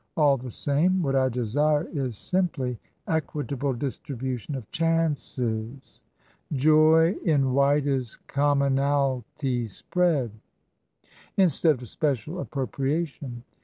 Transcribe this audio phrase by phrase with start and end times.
[0.17, 6.01] All the same, what I desire is simply equitable distribution of chances,
[6.51, 10.31] *yoy in widest commonalty spread^
[11.37, 13.43] instead of special appropriation."